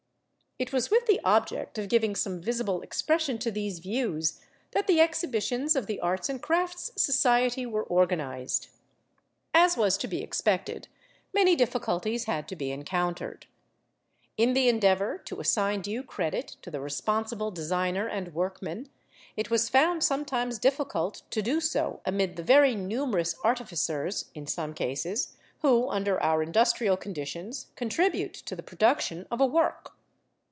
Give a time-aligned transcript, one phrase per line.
[0.59, 4.39] It was with the object of giving some visible expression to these views
[4.73, 8.69] that the Exhibitions of the Arts and Crafts Society were organised.
[9.55, 10.87] As was to be expected,
[11.33, 13.47] many difficulties had to be encountered.
[14.37, 18.87] In the endeavour to assign due credit to the responsible designer and workman,
[19.35, 24.75] it was found sometimes difficult to do so amid the very numerous artificers (in some
[24.75, 29.93] cases) who under our industrial conditions contribute to the production of a work.